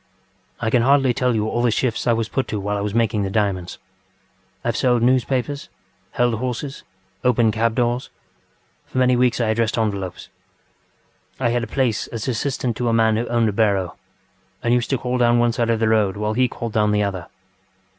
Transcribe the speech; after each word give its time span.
ŌĆ£I 0.63 0.71
can 0.71 0.81
hardly 0.81 1.13
tell 1.13 1.35
you 1.35 1.47
all 1.47 1.61
the 1.61 1.69
shifts 1.69 2.07
I 2.07 2.13
was 2.13 2.27
put 2.27 2.47
to 2.47 2.59
while 2.59 2.75
I 2.75 2.81
was 2.81 2.95
making 2.95 3.21
the 3.21 3.29
diamonds. 3.29 3.77
I 4.65 4.69
have 4.69 4.75
sold 4.75 5.03
newspapers, 5.03 5.69
held 6.13 6.33
horses, 6.39 6.83
opened 7.23 7.53
cab 7.53 7.75
doors. 7.75 8.09
For 8.87 8.97
many 8.97 9.15
weeks 9.15 9.39
I 9.39 9.49
addressed 9.49 9.77
envelopes. 9.77 10.29
I 11.39 11.49
had 11.49 11.63
a 11.63 11.67
place 11.67 12.07
as 12.07 12.27
assistant 12.27 12.77
to 12.77 12.89
a 12.89 12.93
man 12.93 13.15
who 13.15 13.27
owned 13.27 13.49
a 13.49 13.53
barrow, 13.53 13.95
and 14.63 14.73
used 14.73 14.89
to 14.89 14.97
call 14.97 15.19
down 15.19 15.37
one 15.37 15.51
side 15.51 15.69
of 15.69 15.79
the 15.79 15.87
road 15.89 16.17
while 16.17 16.33
he 16.33 16.47
called 16.47 16.73
down 16.73 16.93
the 16.93 17.03
other. 17.03 17.27